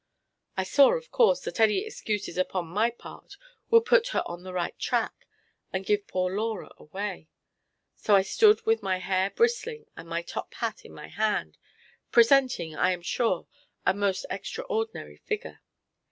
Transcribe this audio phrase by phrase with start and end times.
[0.57, 3.37] I saw, of course, that any excuses upon my part
[3.69, 5.27] would put her on the right track
[5.71, 7.29] and give poor Laura away;
[7.97, 11.59] so I stood with my hair bristling and my top hat in my hand,
[12.11, 13.45] presenting, I am sure,
[13.85, 15.61] a most extraordinary figure.